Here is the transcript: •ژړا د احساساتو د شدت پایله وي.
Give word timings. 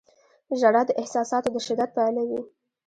•ژړا 0.59 0.81
د 0.87 0.91
احساساتو 1.01 1.49
د 1.55 1.57
شدت 1.67 1.89
پایله 1.97 2.23
وي. 2.29 2.41